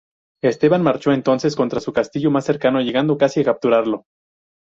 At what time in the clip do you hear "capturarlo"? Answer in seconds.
3.45-4.07